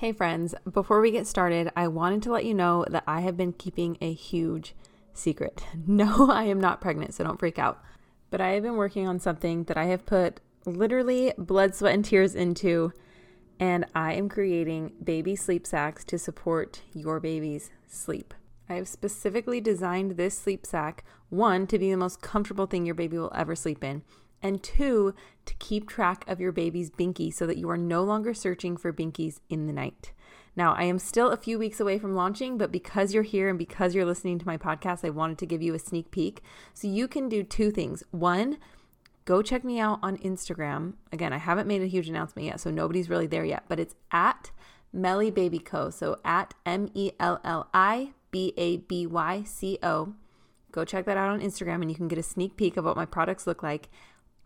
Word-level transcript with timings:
Hey, 0.00 0.12
friends, 0.12 0.54
before 0.72 1.02
we 1.02 1.10
get 1.10 1.26
started, 1.26 1.70
I 1.76 1.86
wanted 1.86 2.22
to 2.22 2.32
let 2.32 2.46
you 2.46 2.54
know 2.54 2.86
that 2.88 3.04
I 3.06 3.20
have 3.20 3.36
been 3.36 3.52
keeping 3.52 3.98
a 4.00 4.14
huge 4.14 4.74
secret. 5.12 5.62
No, 5.86 6.30
I 6.30 6.44
am 6.44 6.58
not 6.58 6.80
pregnant, 6.80 7.12
so 7.12 7.22
don't 7.22 7.38
freak 7.38 7.58
out. 7.58 7.84
But 8.30 8.40
I 8.40 8.52
have 8.52 8.62
been 8.62 8.76
working 8.76 9.06
on 9.06 9.20
something 9.20 9.64
that 9.64 9.76
I 9.76 9.84
have 9.84 10.06
put 10.06 10.40
literally 10.64 11.34
blood, 11.36 11.74
sweat, 11.74 11.92
and 11.92 12.02
tears 12.02 12.34
into, 12.34 12.94
and 13.58 13.84
I 13.94 14.14
am 14.14 14.30
creating 14.30 14.92
baby 15.04 15.36
sleep 15.36 15.66
sacks 15.66 16.02
to 16.06 16.18
support 16.18 16.80
your 16.94 17.20
baby's 17.20 17.70
sleep. 17.86 18.32
I 18.70 18.76
have 18.76 18.88
specifically 18.88 19.60
designed 19.60 20.12
this 20.12 20.34
sleep 20.34 20.64
sack, 20.64 21.04
one, 21.28 21.66
to 21.66 21.78
be 21.78 21.90
the 21.90 21.98
most 21.98 22.22
comfortable 22.22 22.64
thing 22.64 22.86
your 22.86 22.94
baby 22.94 23.18
will 23.18 23.32
ever 23.34 23.54
sleep 23.54 23.84
in, 23.84 24.00
and 24.42 24.62
two, 24.62 25.14
to 25.46 25.54
keep 25.54 25.88
track 25.88 26.24
of 26.28 26.40
your 26.40 26.52
baby's 26.52 26.90
binky 26.90 27.32
so 27.32 27.46
that 27.46 27.56
you 27.56 27.68
are 27.70 27.76
no 27.76 28.02
longer 28.02 28.34
searching 28.34 28.76
for 28.76 28.92
binkies 28.92 29.40
in 29.48 29.66
the 29.66 29.72
night. 29.72 30.12
Now, 30.56 30.74
I 30.74 30.84
am 30.84 30.98
still 30.98 31.30
a 31.30 31.36
few 31.36 31.58
weeks 31.58 31.80
away 31.80 31.98
from 31.98 32.14
launching, 32.14 32.58
but 32.58 32.72
because 32.72 33.14
you're 33.14 33.22
here 33.22 33.48
and 33.48 33.58
because 33.58 33.94
you're 33.94 34.04
listening 34.04 34.38
to 34.40 34.46
my 34.46 34.56
podcast, 34.56 35.04
I 35.04 35.10
wanted 35.10 35.38
to 35.38 35.46
give 35.46 35.62
you 35.62 35.74
a 35.74 35.78
sneak 35.78 36.10
peek. 36.10 36.42
So 36.74 36.88
you 36.88 37.06
can 37.06 37.28
do 37.28 37.42
two 37.42 37.70
things. 37.70 38.02
One, 38.10 38.58
go 39.24 39.42
check 39.42 39.64
me 39.64 39.78
out 39.78 40.00
on 40.02 40.18
Instagram. 40.18 40.94
Again, 41.12 41.32
I 41.32 41.38
haven't 41.38 41.68
made 41.68 41.82
a 41.82 41.86
huge 41.86 42.08
announcement 42.08 42.46
yet, 42.46 42.60
so 42.60 42.70
nobody's 42.70 43.08
really 43.08 43.28
there 43.28 43.44
yet, 43.44 43.64
but 43.68 43.78
it's 43.78 43.94
at 44.10 44.50
Melli 44.94 45.32
Baby 45.32 45.60
Co. 45.60 45.90
So 45.90 46.18
at 46.24 46.54
M 46.66 46.90
E 46.94 47.12
L 47.20 47.40
L 47.44 47.68
I 47.72 48.12
B 48.30 48.52
A 48.56 48.78
B 48.78 49.06
Y 49.06 49.42
C 49.44 49.78
O. 49.82 50.14
Go 50.72 50.84
check 50.84 51.04
that 51.06 51.16
out 51.16 51.30
on 51.30 51.40
Instagram 51.40 51.80
and 51.80 51.90
you 51.90 51.96
can 51.96 52.08
get 52.08 52.18
a 52.18 52.22
sneak 52.22 52.56
peek 52.56 52.76
of 52.76 52.84
what 52.84 52.96
my 52.96 53.04
products 53.04 53.46
look 53.46 53.62
like. 53.62 53.88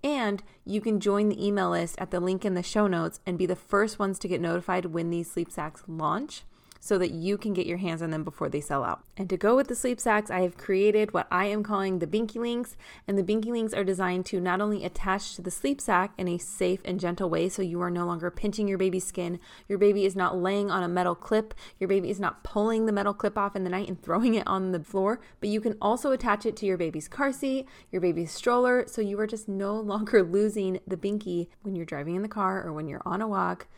And 0.05 0.43
you 0.67 0.83
can 0.83 1.01
join 1.01 1.31
the 1.31 1.45
email 1.45 1.71
list 1.71 1.99
at 1.99 2.11
the 2.11 2.21
link 2.21 2.45
in 2.45 2.53
the 2.53 2.62
show 2.62 2.87
notes 2.87 3.21
and 3.25 3.39
be 3.39 3.47
the 3.47 3.57
first 3.57 3.99
ones 3.99 4.19
to 4.19 4.29
get 4.29 4.41
notified 4.41 4.87
when 4.87 5.09
these 5.09 5.31
sleep 5.31 5.51
sacks 5.51 5.83
launch 5.89 6.43
so 6.84 6.98
that 6.98 7.12
you 7.12 7.38
can 7.38 7.55
get 7.55 7.65
your 7.65 7.79
hands 7.79 8.02
on 8.02 8.11
them 8.11 8.23
before 8.23 8.51
they 8.51 8.61
sell 8.61 8.84
out. 8.84 9.03
And 9.17 9.31
to 9.31 9.39
go 9.39 9.56
with 9.56 9.69
the 9.69 9.75
sleep 9.75 9.98
sacks, 9.98 10.31
I 10.31 10.41
have 10.41 10.59
created 10.59 11.14
what 11.14 11.27
I 11.31 11.47
am 11.47 11.62
calling 11.62 11.98
the 11.98 12.06
Binky 12.06 12.36
Links. 12.36 12.77
And 13.09 13.17
the 13.17 13.22
Binky 13.22 13.47
Links 13.47 13.72
are 13.72 13.84
designed 13.84 14.27
to 14.27 14.39
not 14.39 14.61
only 14.61 14.84
attach 14.84 15.34
to 15.34 15.41
the 15.41 15.50
sleep 15.50 15.81
sack 15.81 16.12
in 16.19 16.28
a 16.28 16.36
safe 16.36 16.81
and 16.84 17.00
gentle 17.00 17.31
way 17.31 17.48
so 17.48 17.62
you 17.62 17.81
are 17.81 17.91
no 17.91 18.05
longer 18.05 18.31
pinching 18.31 18.69
your 18.69 18.77
baby's 18.77 19.06
skin, 19.06 19.41
your 19.67 19.78
baby 19.78 20.05
is 20.05 20.14
not 20.14 20.36
laying 20.36 20.70
on 20.70 20.83
a 20.83 20.89
metal 20.89 21.14
clip, 21.14 21.55
your 21.81 21.89
baby 21.89 22.11
is 22.11 22.20
not 22.20 22.44
pulling 22.44 22.84
the 22.84 22.92
metal 22.92 23.14
clip 23.14 23.39
off 23.39 23.56
in 23.56 23.64
the 23.64 23.70
night 23.70 23.89
and 23.89 24.03
throwing 24.03 24.34
it 24.34 24.47
on 24.47 24.72
the 24.72 24.84
floor, 24.84 25.20
but 25.41 25.48
you 25.48 25.62
can 25.62 25.78
also 25.81 26.12
attach 26.12 26.44
it 26.44 26.55
to 26.56 26.66
your 26.66 26.77
baby's 26.77 27.09
car 27.09 27.33
seat, 27.33 27.66
your 27.92 28.03
baby's 28.03 28.31
stroller, 28.31 28.84
so 28.87 29.00
you 29.00 29.19
are 29.19 29.27
just 29.27 29.48
no 29.48 29.75
longer 29.81 30.22
losing 30.22 30.81
the 30.87 30.98
Binky 30.98 31.48
when 31.62 31.75
you're 31.75 31.87
driving 31.87 32.14
in 32.14 32.20
the 32.20 32.28
car 32.28 32.62
or 32.62 32.75
when 32.75 32.89
you're 32.89 33.00
on 33.06 33.22
a 33.22 33.28
walk, 33.28 33.69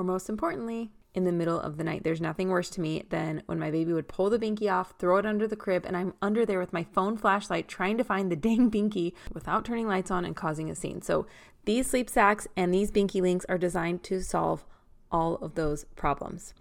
or 0.00 0.04
most 0.04 0.28
importantly, 0.28 0.90
in 1.16 1.24
the 1.24 1.32
middle 1.32 1.58
of 1.58 1.78
the 1.78 1.82
night. 1.82 2.04
There's 2.04 2.20
nothing 2.20 2.50
worse 2.50 2.68
to 2.70 2.80
me 2.80 3.02
than 3.08 3.42
when 3.46 3.58
my 3.58 3.70
baby 3.70 3.94
would 3.94 4.06
pull 4.06 4.28
the 4.28 4.38
binky 4.38 4.70
off, 4.70 4.94
throw 4.98 5.16
it 5.16 5.24
under 5.24 5.48
the 5.48 5.56
crib, 5.56 5.86
and 5.86 5.96
I'm 5.96 6.12
under 6.20 6.44
there 6.44 6.60
with 6.60 6.74
my 6.74 6.84
phone 6.84 7.16
flashlight 7.16 7.66
trying 7.66 7.96
to 7.96 8.04
find 8.04 8.30
the 8.30 8.36
dang 8.46 8.70
binky 8.70 9.14
without 9.32 9.64
turning 9.64 9.88
lights 9.88 10.10
on 10.10 10.26
and 10.26 10.36
causing 10.36 10.70
a 10.70 10.74
scene. 10.74 11.00
So 11.00 11.26
these 11.64 11.88
sleep 11.88 12.10
sacks 12.10 12.46
and 12.54 12.72
these 12.72 12.92
binky 12.92 13.22
links 13.22 13.46
are 13.48 13.58
designed 13.58 14.02
to 14.04 14.22
solve 14.22 14.66
all 15.10 15.36
of 15.36 15.54
those 15.54 15.84
problems. 15.96 16.52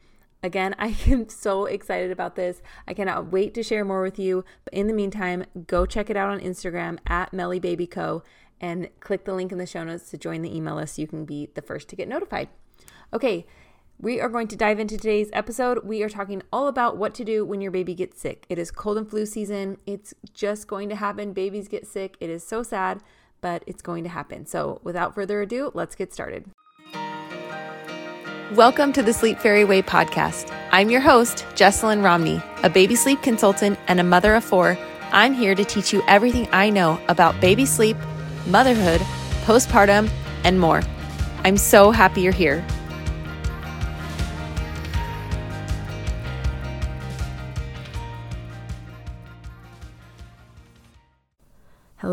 Again, 0.41 0.73
I 0.79 0.95
am 1.07 1.27
so 1.27 1.65
excited 1.65 2.09
about 2.09 2.37
this. 2.37 2.61
I 2.87 2.93
cannot 2.93 3.31
wait 3.31 3.53
to 3.55 3.63
share 3.63 3.83
more 3.83 4.01
with 4.01 4.17
you. 4.17 4.45
But 4.63 4.73
in 4.73 4.87
the 4.87 4.93
meantime, 4.93 5.45
go 5.67 5.85
check 5.85 6.09
it 6.09 6.15
out 6.15 6.29
on 6.29 6.39
Instagram 6.39 6.99
at 7.05 7.33
Melli 7.33 7.59
Baby 7.59 7.87
Co. 7.87 8.23
and 8.61 8.89
click 9.01 9.25
the 9.25 9.33
link 9.33 9.51
in 9.51 9.57
the 9.57 9.65
show 9.65 9.83
notes 9.83 10.09
to 10.11 10.17
join 10.17 10.43
the 10.43 10.55
email 10.55 10.75
list 10.75 10.95
so 10.95 11.01
you 11.01 11.09
can 11.09 11.25
be 11.25 11.49
the 11.55 11.61
first 11.61 11.89
to 11.89 11.97
get 11.97 12.07
notified. 12.07 12.47
Okay, 13.13 13.45
we 13.99 14.19
are 14.19 14.29
going 14.29 14.47
to 14.49 14.55
dive 14.55 14.79
into 14.79 14.97
today's 14.97 15.29
episode. 15.31 15.85
We 15.85 16.03
are 16.03 16.09
talking 16.09 16.41
all 16.51 16.67
about 16.67 16.97
what 16.97 17.13
to 17.15 17.23
do 17.23 17.45
when 17.45 17.61
your 17.61 17.71
baby 17.71 17.95
gets 17.95 18.19
sick. 18.19 18.45
It 18.49 18.59
is 18.59 18.69
cold 18.69 18.97
and 18.97 19.09
flu 19.09 19.25
season. 19.25 19.77
It's 19.85 20.13
just 20.33 20.67
going 20.67 20.89
to 20.89 20.95
happen. 20.95 21.31
Babies 21.31 21.69
get 21.69 21.87
sick. 21.87 22.17
It 22.19 22.29
is 22.29 22.45
so 22.45 22.61
sad, 22.61 23.01
but 23.39 23.63
it's 23.65 23.81
going 23.81 24.03
to 24.03 24.09
happen. 24.09 24.45
So, 24.45 24.81
without 24.83 25.15
further 25.15 25.41
ado, 25.41 25.71
let's 25.73 25.95
get 25.95 26.13
started. 26.13 26.45
Welcome 28.53 28.91
to 28.93 29.01
the 29.01 29.13
Sleep 29.13 29.39
Fairy 29.39 29.63
Way 29.63 29.81
podcast. 29.81 30.53
I'm 30.71 30.89
your 30.89 31.01
host, 31.01 31.45
Jessalyn 31.55 32.03
Romney, 32.03 32.41
a 32.63 32.69
baby 32.69 32.95
sleep 32.95 33.21
consultant 33.23 33.79
and 33.87 33.99
a 33.99 34.03
mother 34.03 34.35
of 34.35 34.43
four. 34.43 34.77
I'm 35.13 35.33
here 35.33 35.55
to 35.55 35.63
teach 35.63 35.93
you 35.93 36.03
everything 36.07 36.49
I 36.51 36.69
know 36.69 36.99
about 37.07 37.39
baby 37.39 37.65
sleep, 37.65 37.97
motherhood, 38.45 38.99
postpartum, 39.45 40.09
and 40.43 40.59
more. 40.59 40.83
I'm 41.45 41.57
so 41.57 41.91
happy 41.91 42.21
you're 42.21 42.33
here. 42.33 42.65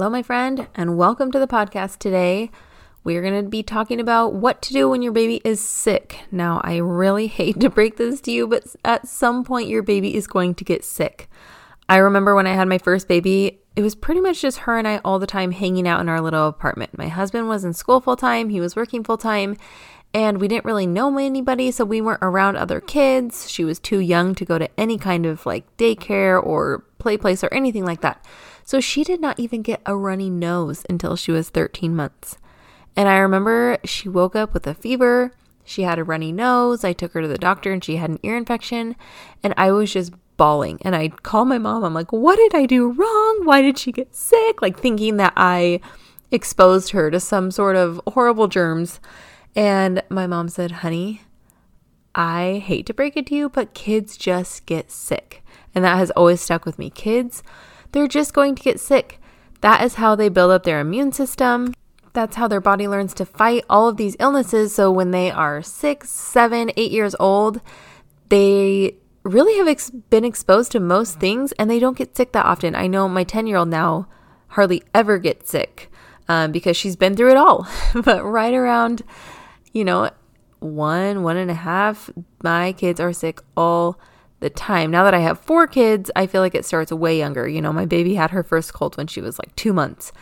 Hello, 0.03 0.11
my 0.11 0.25
friend, 0.25 0.67
and 0.75 0.97
welcome 0.97 1.31
to 1.31 1.39
the 1.39 1.47
podcast 1.47 2.01
today. 2.01 2.51
We're 3.05 3.23
going 3.23 3.41
to 3.41 3.49
be 3.49 3.63
talking 3.63 4.01
about 4.01 4.35
what 4.35 4.61
to 4.63 4.73
do 4.73 4.89
when 4.89 5.01
your 5.01 5.13
baby 5.13 5.41
is 5.45 5.61
sick. 5.61 6.19
Now, 6.33 6.61
I 6.65 6.79
really 6.79 7.27
hate 7.39 7.61
to 7.61 7.71
break 7.71 7.99
this 7.99 8.21
to 8.23 8.33
you, 8.33 8.49
but 8.49 8.65
at 8.85 9.07
some 9.07 9.45
point, 9.45 9.69
your 9.69 9.85
baby 9.85 10.17
is 10.17 10.27
going 10.27 10.57
to 10.57 10.65
get 10.65 10.83
sick. 10.85 11.31
I 11.89 11.99
remember 11.99 12.35
when 12.35 12.49
I 12.49 12.55
had 12.55 12.67
my 12.67 12.79
first 12.79 13.07
baby, 13.07 13.61
it 13.77 13.83
was 13.83 13.95
pretty 13.95 14.21
much 14.21 14.41
just 14.41 14.59
her 14.59 14.77
and 14.77 14.89
I 14.89 15.01
all 15.05 15.21
the 15.21 15.27
time 15.29 15.53
hanging 15.53 15.87
out 15.87 16.01
in 16.01 16.09
our 16.09 16.21
little 16.21 16.49
apartment. 16.49 16.99
My 16.99 17.07
husband 17.07 17.47
was 17.47 17.65
in 17.65 17.73
school 17.73 18.01
full 18.01 18.17
time, 18.17 18.49
he 18.49 18.61
was 18.61 18.75
working 18.75 19.05
full 19.05 19.19
time, 19.19 19.57
and 20.13 20.41
we 20.41 20.49
didn't 20.49 20.65
really 20.65 20.89
know 20.89 21.17
anybody, 21.17 21.71
so 21.71 21.85
we 21.85 22.01
weren't 22.01 22.23
around 22.23 22.57
other 22.57 22.81
kids. 22.81 23.49
She 23.49 23.63
was 23.63 23.79
too 23.79 24.01
young 24.01 24.35
to 24.35 24.45
go 24.45 24.59
to 24.59 24.69
any 24.77 24.99
kind 24.99 25.27
of 25.27 25.47
like 25.47 25.65
daycare 25.77 26.45
or 26.45 26.83
play 26.99 27.17
place 27.17 27.45
or 27.45 27.55
anything 27.55 27.85
like 27.85 28.01
that. 28.01 28.27
So 28.65 28.81
she 28.81 29.05
did 29.05 29.21
not 29.21 29.39
even 29.39 29.63
get 29.63 29.83
a 29.87 29.97
runny 29.97 30.31
nose 30.31 30.85
until 30.89 31.17
she 31.17 31.33
was 31.33 31.51
13 31.51 31.95
months. 31.95 32.39
And 32.97 33.09
I 33.09 33.19
remember 33.19 33.79
she 33.85 34.09
woke 34.09 34.37
up 34.37 34.53
with 34.53 34.67
a 34.67 34.75
fever. 34.75 35.33
She 35.65 35.83
had 35.83 35.99
a 35.99 36.05
runny 36.05 36.33
nose. 36.33 36.85
I 36.85 36.93
took 36.93 37.13
her 37.13 37.23
to 37.23 37.29
the 37.29 37.39
doctor 37.39 37.73
and 37.73 37.83
she 37.83 37.97
had 37.97 38.11
an 38.11 38.19
ear 38.23 38.37
infection. 38.37 38.97
And 39.43 39.55
I 39.57 39.73
was 39.73 39.93
just 39.93 40.13
bawling. 40.37 40.79
And 40.83 40.95
I 40.95 41.09
called 41.09 41.49
my 41.49 41.59
mom. 41.59 41.85
I'm 41.85 41.95
like, 41.95 42.13
what 42.13 42.37
did 42.37 42.55
I 42.55 42.67
do 42.67 42.91
wrong? 42.91 43.41
Why 43.45 43.63
did 43.63 43.79
she 43.79 43.93
get 43.93 44.15
sick? 44.15 44.61
Like 44.61 44.79
thinking 44.79 45.17
that 45.17 45.33
I 45.37 45.81
exposed 46.31 46.91
her 46.91 47.11
to 47.11 47.21
some 47.21 47.51
sort 47.51 47.77
of 47.77 48.01
horrible 48.09 48.49
germs. 48.49 49.01
And 49.55 50.03
my 50.09 50.27
mom 50.27 50.49
said, 50.49 50.71
honey, 50.71 51.23
I 52.15 52.63
hate 52.65 52.87
to 52.87 52.95
break 52.95 53.17
it 53.17 53.27
to 53.27 53.35
you, 53.35 53.49
but 53.49 53.75
kids 53.75 54.17
just 54.17 54.67
get 54.67 54.91
sick. 54.91 55.43
And 55.75 55.85
that 55.85 55.97
has 55.97 56.11
always 56.13 56.41
stuck 56.41 56.67
with 56.67 56.79
me. 56.79 56.91
Kids 56.91 57.43
they're 57.93 58.09
just 58.09 58.35
going 58.35 58.55
to 58.55 58.63
get 58.63 58.81
sick. 58.81 59.21
That 59.61 59.83
is 59.85 59.95
how 59.95 60.15
they 60.15 60.29
build 60.29 60.51
up 60.51 60.65
their 60.65 60.81
immune 60.81 61.13
system. 61.13 61.73
That's 62.13 62.37
how 62.37 62.49
their 62.49 62.61
body 62.61 62.89
learns 62.89 63.15
to 63.15 63.25
fight 63.25 63.65
all 63.71 63.89
of 63.89 63.97
these 63.97 64.17
illnesses. 64.19 64.75
So 64.75 64.91
when 64.91 65.13
they 65.13 65.31
are 65.31 65.63
six, 65.63 66.11
seven, 66.11 66.71
eight 66.77 66.91
years 66.91 67.15
old, 67.19 67.61
they 68.29 68.97
really 69.23 69.57
have 69.59 69.69
ex- 69.69 69.91
been 69.91 70.25
exposed 70.25 70.73
to 70.73 70.81
most 70.81 71.21
things 71.21 71.53
and 71.53 71.71
they 71.71 71.79
don't 71.79 71.97
get 71.97 72.17
sick 72.17 72.33
that 72.33 72.45
often. 72.45 72.75
I 72.75 72.87
know 72.87 73.09
my 73.09 73.25
10 73.25 73.47
year 73.47 73.57
old 73.57 73.69
now 73.69 74.09
hardly 74.49 74.83
ever 74.93 75.19
gets 75.19 75.51
sick 75.51 75.91
um, 76.29 76.53
because 76.53 76.77
she's 76.77 76.97
been 76.97 77.17
through 77.17 77.31
it 77.31 77.37
all. 77.37 77.67
but 78.05 78.25
right 78.25 78.53
around, 78.53 79.03
you 79.73 79.85
know, 79.85 80.11
one, 80.59 81.23
one 81.23 81.37
and 81.37 81.51
a 81.51 81.55
half, 81.55 82.11
my 82.43 82.73
kids 82.73 83.01
are 83.01 83.13
sick 83.13 83.41
all 83.57 83.99
the 84.43 84.51
time. 84.51 84.91
Now 84.91 85.05
that 85.05 85.15
I 85.15 85.21
have 85.21 85.41
four 85.41 85.67
kids, 85.67 86.11
I 86.15 86.27
feel 86.27 86.43
like 86.43 86.55
it 86.55 86.67
starts 86.67 86.93
way 86.93 87.17
younger. 87.17 87.49
You 87.49 87.63
know, 87.63 87.73
my 87.73 87.87
baby 87.87 88.15
had 88.15 88.33
her 88.33 88.43
first 88.43 88.75
cold 88.75 88.99
when 88.99 89.07
she 89.07 89.23
was 89.23 89.39
like 89.39 89.57
two 89.57 89.73
months. 89.73 90.13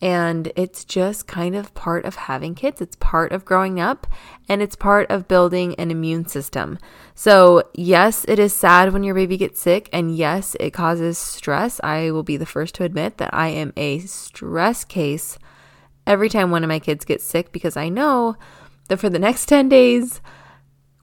And 0.00 0.52
it's 0.54 0.84
just 0.84 1.26
kind 1.26 1.56
of 1.56 1.74
part 1.74 2.04
of 2.04 2.14
having 2.14 2.54
kids. 2.54 2.80
It's 2.80 2.94
part 2.96 3.32
of 3.32 3.44
growing 3.44 3.80
up 3.80 4.06
and 4.48 4.62
it's 4.62 4.76
part 4.76 5.10
of 5.10 5.26
building 5.26 5.74
an 5.74 5.90
immune 5.90 6.26
system. 6.28 6.78
So, 7.16 7.64
yes, 7.74 8.24
it 8.28 8.38
is 8.38 8.54
sad 8.54 8.92
when 8.92 9.02
your 9.02 9.16
baby 9.16 9.36
gets 9.36 9.60
sick. 9.60 9.88
And 9.92 10.14
yes, 10.14 10.54
it 10.60 10.70
causes 10.70 11.18
stress. 11.18 11.80
I 11.82 12.12
will 12.12 12.22
be 12.22 12.36
the 12.36 12.46
first 12.46 12.76
to 12.76 12.84
admit 12.84 13.18
that 13.18 13.34
I 13.34 13.48
am 13.48 13.72
a 13.76 13.98
stress 14.00 14.84
case 14.84 15.36
every 16.06 16.28
time 16.28 16.50
one 16.50 16.62
of 16.62 16.68
my 16.68 16.78
kids 16.78 17.04
gets 17.04 17.24
sick 17.24 17.50
because 17.50 17.76
I 17.76 17.88
know 17.88 18.36
that 18.88 18.98
for 18.98 19.10
the 19.10 19.18
next 19.18 19.46
10 19.46 19.68
days, 19.68 20.20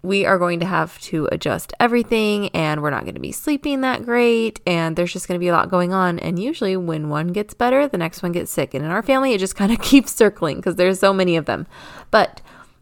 we 0.05 0.25
are 0.25 0.37
going 0.37 0.59
to 0.59 0.65
have 0.65 0.99
to 1.01 1.27
adjust 1.31 1.73
everything 1.79 2.49
and 2.49 2.81
we're 2.81 2.89
not 2.89 3.03
going 3.03 3.15
to 3.15 3.21
be 3.21 3.31
sleeping 3.31 3.81
that 3.81 4.05
great 4.05 4.61
and 4.65 4.95
there's 4.95 5.13
just 5.13 5.27
going 5.27 5.39
to 5.39 5.43
be 5.43 5.47
a 5.47 5.53
lot 5.53 5.69
going 5.69 5.93
on. 5.93 6.19
And 6.19 6.39
usually 6.39 6.77
when 6.77 7.09
one 7.09 7.27
gets 7.27 7.53
better 7.53 7.87
the 7.87 7.97
next 7.97 8.23
one 8.23 8.31
gets 8.31 8.51
sick. 8.51 8.73
And 8.73 8.83
in 8.85 8.91
our 8.91 9.03
family 9.03 9.33
it 9.33 9.39
just 9.39 9.55
kind 9.57 9.71
of 9.71 9.81
keeps 9.81 10.13
circling 10.13 10.57
because 10.57 10.75
there's 10.75 10.99
so 10.99 11.13
many 11.13 11.35
of 11.35 11.45
them. 11.45 11.67
But 12.11 12.41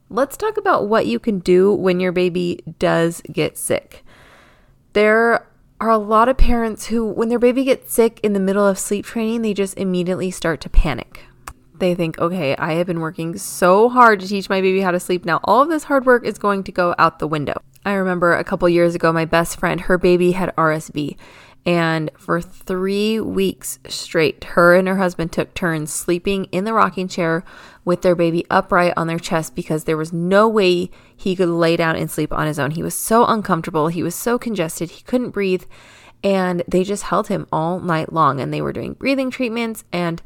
let's 0.09 0.37
talk 0.37 0.57
about 0.57 0.87
what 0.87 1.07
you 1.07 1.19
can 1.19 1.39
do 1.39 1.73
when 1.73 1.99
your 1.99 2.11
baby 2.11 2.63
does 2.79 3.21
get 3.31 3.57
sick. 3.57 4.03
There 4.93 5.47
are 5.79 5.89
a 5.89 5.97
lot 5.97 6.29
of 6.29 6.37
parents 6.37 6.87
who 6.87 7.05
when 7.05 7.29
their 7.29 7.39
baby 7.39 7.65
gets 7.65 7.93
sick 7.93 8.19
in 8.23 8.33
the 8.33 8.39
middle 8.39 8.65
of 8.65 8.79
sleep 8.79 9.05
training 9.05 9.41
they 9.41 9.53
just 9.53 9.77
immediately 9.77 10.31
start 10.31 10.61
to 10.61 10.69
panic 10.69 11.25
they 11.79 11.95
think, 11.95 12.19
okay, 12.19 12.55
I 12.55 12.73
have 12.73 12.87
been 12.87 12.99
working 12.99 13.37
so 13.37 13.89
hard 13.89 14.19
to 14.19 14.27
teach 14.27 14.49
my 14.49 14.61
baby 14.61 14.81
how 14.81 14.91
to 14.91 14.99
sleep. 14.99 15.25
Now 15.25 15.39
all 15.43 15.61
of 15.61 15.69
this 15.69 15.83
hard 15.83 16.05
work 16.05 16.25
is 16.25 16.37
going 16.37 16.63
to 16.65 16.71
go 16.71 16.95
out 16.97 17.19
the 17.19 17.27
window. 17.27 17.61
I 17.85 17.93
remember 17.93 18.33
a 18.33 18.43
couple 18.43 18.69
years 18.69 18.95
ago, 18.95 19.11
my 19.11 19.25
best 19.25 19.59
friend, 19.59 19.81
her 19.81 19.97
baby 19.97 20.31
had 20.31 20.55
RSV. 20.55 21.17
And 21.65 22.11
for 22.17 22.41
three 22.41 23.19
weeks 23.19 23.79
straight, 23.87 24.43
her 24.43 24.75
and 24.75 24.87
her 24.87 24.97
husband 24.97 25.31
took 25.31 25.53
turns 25.53 25.93
sleeping 25.93 26.45
in 26.45 26.65
the 26.65 26.73
rocking 26.73 27.07
chair 27.07 27.43
with 27.85 28.01
their 28.01 28.15
baby 28.15 28.45
upright 28.49 28.93
on 28.97 29.07
their 29.07 29.19
chest 29.19 29.55
because 29.55 29.85
there 29.85 29.97
was 29.97 30.11
no 30.11 30.47
way 30.47 30.89
he 31.15 31.35
could 31.35 31.49
lay 31.49 31.77
down 31.77 31.95
and 31.95 32.11
sleep 32.11 32.33
on 32.33 32.47
his 32.47 32.59
own. 32.59 32.71
He 32.71 32.83
was 32.83 32.95
so 32.95 33.25
uncomfortable. 33.25 33.87
He 33.87 34.03
was 34.03 34.15
so 34.15 34.37
congested. 34.37 34.91
He 34.91 35.03
couldn't 35.03 35.29
breathe. 35.29 35.63
And 36.21 36.63
they 36.67 36.83
just 36.83 37.03
held 37.03 37.27
him 37.27 37.47
all 37.51 37.79
night 37.79 38.11
long. 38.11 38.41
And 38.41 38.53
they 38.53 38.61
were 38.61 38.73
doing 38.73 38.93
breathing 38.93 39.31
treatments. 39.31 39.85
And 39.93 40.21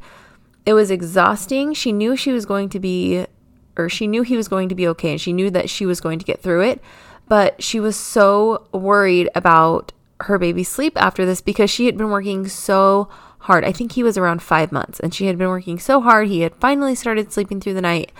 it 0.68 0.74
was 0.74 0.90
exhausting. 0.90 1.72
She 1.72 1.92
knew 1.92 2.14
she 2.14 2.30
was 2.30 2.44
going 2.44 2.68
to 2.68 2.78
be, 2.78 3.24
or 3.78 3.88
she 3.88 4.06
knew 4.06 4.20
he 4.20 4.36
was 4.36 4.48
going 4.48 4.68
to 4.68 4.74
be 4.74 4.86
okay. 4.88 5.12
And 5.12 5.20
she 5.20 5.32
knew 5.32 5.48
that 5.50 5.70
she 5.70 5.86
was 5.86 5.98
going 5.98 6.18
to 6.18 6.26
get 6.26 6.42
through 6.42 6.60
it. 6.60 6.82
But 7.26 7.62
she 7.62 7.80
was 7.80 7.96
so 7.96 8.66
worried 8.70 9.30
about 9.34 9.92
her 10.20 10.38
baby's 10.38 10.68
sleep 10.68 10.92
after 11.00 11.24
this 11.24 11.40
because 11.40 11.70
she 11.70 11.86
had 11.86 11.96
been 11.96 12.10
working 12.10 12.46
so 12.48 13.08
hard. 13.38 13.64
I 13.64 13.72
think 13.72 13.92
he 13.92 14.02
was 14.02 14.18
around 14.18 14.42
five 14.42 14.70
months 14.70 15.00
and 15.00 15.14
she 15.14 15.24
had 15.24 15.38
been 15.38 15.48
working 15.48 15.78
so 15.78 16.02
hard. 16.02 16.28
He 16.28 16.42
had 16.42 16.54
finally 16.56 16.94
started 16.94 17.32
sleeping 17.32 17.62
through 17.62 17.72
the 17.72 17.80
night 17.80 18.12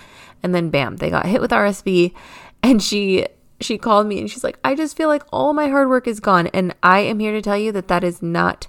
and 0.43 0.55
then 0.55 0.71
bam, 0.71 0.97
they 0.97 1.11
got 1.11 1.27
hit 1.27 1.43
with 1.43 1.51
RSV 1.51 2.15
and 2.63 2.83
she 2.83 3.27
she 3.61 3.77
called 3.77 4.07
me 4.07 4.21
and 4.21 4.31
she's 4.31 4.45
like, 4.45 4.59
I 4.65 4.75
just 4.75 4.97
feel 4.97 5.09
like 5.09 5.25
all 5.33 5.53
my 5.53 5.69
hard 5.69 5.91
work 5.91 6.09
is 6.09 6.19
gone. 6.19 6.47
And 6.55 6.75
I 6.83 7.01
am 7.01 7.19
here 7.19 7.33
to 7.33 7.43
tell 7.43 7.59
you 7.59 7.73
that 7.73 7.89
that 7.89 8.05
is 8.05 8.23
not 8.23 8.69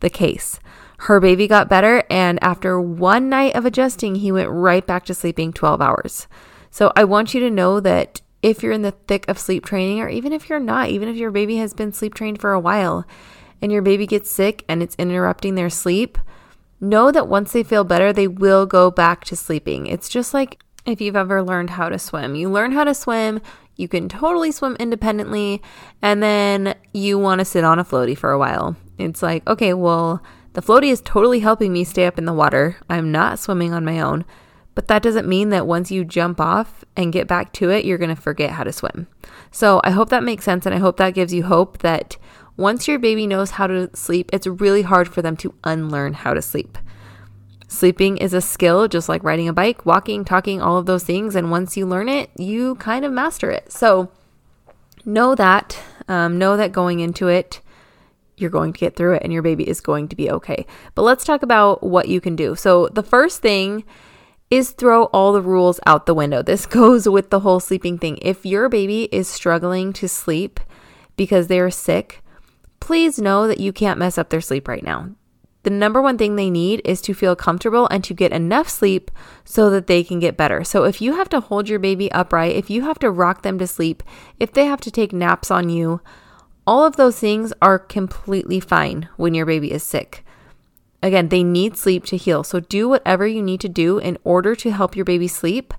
the 0.00 0.10
case. 0.10 0.58
Her 1.04 1.18
baby 1.18 1.48
got 1.48 1.70
better, 1.70 2.04
and 2.10 2.38
after 2.42 2.78
one 2.78 3.30
night 3.30 3.56
of 3.56 3.64
adjusting, 3.64 4.16
he 4.16 4.30
went 4.30 4.50
right 4.50 4.86
back 4.86 5.06
to 5.06 5.14
sleeping 5.14 5.50
12 5.50 5.80
hours. 5.80 6.28
So 6.70 6.92
I 6.94 7.04
want 7.04 7.32
you 7.32 7.40
to 7.40 7.50
know 7.50 7.80
that 7.80 8.20
if 8.42 8.62
you're 8.62 8.72
in 8.72 8.82
the 8.82 8.90
thick 8.92 9.26
of 9.26 9.38
sleep 9.38 9.64
training, 9.64 10.00
or 10.00 10.10
even 10.10 10.34
if 10.34 10.50
you're 10.50 10.60
not, 10.60 10.90
even 10.90 11.08
if 11.08 11.16
your 11.16 11.30
baby 11.30 11.56
has 11.56 11.72
been 11.72 11.94
sleep 11.94 12.12
trained 12.12 12.38
for 12.38 12.52
a 12.52 12.60
while 12.60 13.06
and 13.62 13.72
your 13.72 13.80
baby 13.80 14.06
gets 14.06 14.30
sick 14.30 14.62
and 14.68 14.82
it's 14.82 14.94
interrupting 14.96 15.54
their 15.54 15.70
sleep, 15.70 16.18
know 16.80 17.10
that 17.10 17.28
once 17.28 17.52
they 17.52 17.62
feel 17.62 17.82
better, 17.82 18.12
they 18.12 18.28
will 18.28 18.66
go 18.66 18.90
back 18.90 19.24
to 19.24 19.36
sleeping. 19.36 19.86
It's 19.86 20.08
just 20.08 20.34
like 20.34 20.62
if 20.84 21.00
you've 21.00 21.16
ever 21.16 21.42
learned 21.42 21.70
how 21.70 21.88
to 21.88 21.98
swim. 21.98 22.34
You 22.34 22.50
learn 22.50 22.72
how 22.72 22.84
to 22.84 22.94
swim, 22.94 23.40
you 23.74 23.88
can 23.88 24.10
totally 24.10 24.52
swim 24.52 24.76
independently, 24.78 25.62
and 26.02 26.22
then 26.22 26.74
you 26.92 27.18
want 27.18 27.38
to 27.38 27.46
sit 27.46 27.64
on 27.64 27.78
a 27.78 27.84
floaty 27.84 28.16
for 28.16 28.32
a 28.32 28.38
while. 28.38 28.76
It's 28.98 29.22
like, 29.22 29.48
okay, 29.48 29.72
well, 29.72 30.22
the 30.52 30.62
floaty 30.62 30.90
is 30.90 31.00
totally 31.00 31.40
helping 31.40 31.72
me 31.72 31.84
stay 31.84 32.06
up 32.06 32.18
in 32.18 32.24
the 32.24 32.32
water. 32.32 32.76
I'm 32.88 33.12
not 33.12 33.38
swimming 33.38 33.72
on 33.72 33.84
my 33.84 34.00
own. 34.00 34.24
But 34.74 34.88
that 34.88 35.02
doesn't 35.02 35.28
mean 35.28 35.50
that 35.50 35.66
once 35.66 35.90
you 35.90 36.04
jump 36.04 36.40
off 36.40 36.84
and 36.96 37.12
get 37.12 37.26
back 37.26 37.52
to 37.54 37.70
it, 37.70 37.84
you're 37.84 37.98
going 37.98 38.14
to 38.14 38.20
forget 38.20 38.50
how 38.50 38.64
to 38.64 38.72
swim. 38.72 39.08
So 39.50 39.80
I 39.84 39.90
hope 39.90 40.10
that 40.10 40.22
makes 40.22 40.44
sense. 40.44 40.64
And 40.64 40.74
I 40.74 40.78
hope 40.78 40.96
that 40.96 41.14
gives 41.14 41.34
you 41.34 41.42
hope 41.42 41.78
that 41.78 42.16
once 42.56 42.86
your 42.86 42.98
baby 42.98 43.26
knows 43.26 43.52
how 43.52 43.66
to 43.66 43.90
sleep, 43.94 44.30
it's 44.32 44.46
really 44.46 44.82
hard 44.82 45.08
for 45.08 45.22
them 45.22 45.36
to 45.38 45.54
unlearn 45.64 46.14
how 46.14 46.34
to 46.34 46.42
sleep. 46.42 46.78
Sleeping 47.68 48.16
is 48.16 48.32
a 48.32 48.40
skill, 48.40 48.88
just 48.88 49.08
like 49.08 49.22
riding 49.22 49.48
a 49.48 49.52
bike, 49.52 49.86
walking, 49.86 50.24
talking, 50.24 50.60
all 50.60 50.76
of 50.76 50.86
those 50.86 51.04
things. 51.04 51.34
And 51.36 51.50
once 51.50 51.76
you 51.76 51.86
learn 51.86 52.08
it, 52.08 52.30
you 52.36 52.74
kind 52.76 53.04
of 53.04 53.12
master 53.12 53.50
it. 53.50 53.72
So 53.72 54.10
know 55.04 55.34
that. 55.34 55.78
Um, 56.08 56.38
know 56.38 56.56
that 56.56 56.72
going 56.72 57.00
into 57.00 57.28
it, 57.28 57.60
you're 58.40 58.50
going 58.50 58.72
to 58.72 58.78
get 58.78 58.96
through 58.96 59.14
it 59.14 59.22
and 59.22 59.32
your 59.32 59.42
baby 59.42 59.68
is 59.68 59.80
going 59.80 60.08
to 60.08 60.16
be 60.16 60.30
okay. 60.30 60.66
But 60.94 61.02
let's 61.02 61.24
talk 61.24 61.42
about 61.42 61.82
what 61.82 62.08
you 62.08 62.20
can 62.20 62.36
do. 62.36 62.54
So 62.54 62.88
the 62.88 63.02
first 63.02 63.42
thing 63.42 63.84
is 64.50 64.72
throw 64.72 65.04
all 65.06 65.32
the 65.32 65.42
rules 65.42 65.78
out 65.86 66.06
the 66.06 66.14
window. 66.14 66.42
This 66.42 66.66
goes 66.80 67.08
with 67.08 67.30
the 67.30 67.40
whole 67.40 67.60
sleeping 67.60 67.98
thing. 67.98 68.18
If 68.22 68.44
your 68.44 68.68
baby 68.68 69.04
is 69.12 69.28
struggling 69.28 69.92
to 69.94 70.08
sleep 70.08 70.60
because 71.16 71.46
they 71.46 71.60
are 71.60 71.70
sick, 71.70 72.22
please 72.80 73.18
know 73.18 73.46
that 73.46 73.60
you 73.60 73.72
can't 73.72 73.98
mess 73.98 74.18
up 74.18 74.30
their 74.30 74.40
sleep 74.40 74.66
right 74.66 74.82
now. 74.82 75.10
The 75.62 75.70
number 75.70 76.00
one 76.00 76.16
thing 76.16 76.36
they 76.36 76.48
need 76.48 76.80
is 76.86 77.02
to 77.02 77.12
feel 77.12 77.36
comfortable 77.36 77.86
and 77.90 78.02
to 78.04 78.14
get 78.14 78.32
enough 78.32 78.68
sleep 78.68 79.10
so 79.44 79.68
that 79.68 79.86
they 79.86 80.02
can 80.02 80.18
get 80.18 80.36
better. 80.36 80.64
So, 80.64 80.84
if 80.84 81.02
you 81.02 81.16
have 81.16 81.28
to 81.30 81.40
hold 81.40 81.68
your 81.68 81.78
baby 81.78 82.10
upright, 82.12 82.56
if 82.56 82.70
you 82.70 82.82
have 82.82 82.98
to 83.00 83.10
rock 83.10 83.42
them 83.42 83.58
to 83.58 83.66
sleep, 83.66 84.02
if 84.38 84.52
they 84.52 84.64
have 84.64 84.80
to 84.80 84.90
take 84.90 85.12
naps 85.12 85.50
on 85.50 85.68
you, 85.68 86.00
all 86.66 86.84
of 86.84 86.96
those 86.96 87.18
things 87.18 87.52
are 87.60 87.78
completely 87.78 88.60
fine 88.60 89.08
when 89.16 89.34
your 89.34 89.46
baby 89.46 89.72
is 89.72 89.82
sick. 89.82 90.24
Again, 91.02 91.28
they 91.28 91.42
need 91.42 91.76
sleep 91.76 92.04
to 92.06 92.16
heal. 92.16 92.44
So 92.44 92.60
do 92.60 92.88
whatever 92.88 93.26
you 93.26 93.42
need 93.42 93.60
to 93.62 93.68
do 93.68 93.98
in 93.98 94.18
order 94.22 94.54
to 94.56 94.70
help 94.70 94.94
your 94.94 95.04
baby 95.04 95.28
sleep 95.28 95.72